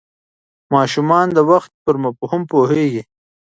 ماشومان 0.73 1.27
د 1.33 1.37
وخت 1.51 1.71
پر 1.83 1.95
مفهوم 2.03 2.41
پوهېږي. 2.51 3.01